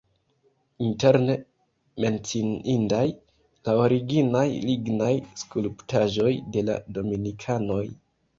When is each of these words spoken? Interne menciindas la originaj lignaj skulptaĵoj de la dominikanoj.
Interne 0.83 1.33
menciindas 2.05 3.13
la 3.69 3.75
originaj 3.83 4.43
lignaj 4.71 5.11
skulptaĵoj 5.43 6.33
de 6.57 6.65
la 6.73 6.81
dominikanoj. 6.99 7.85